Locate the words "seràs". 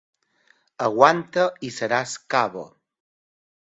1.77-2.17